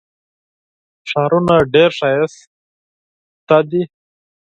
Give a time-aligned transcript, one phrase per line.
[1.09, 3.83] ښارونه ډېر ښایسته دي.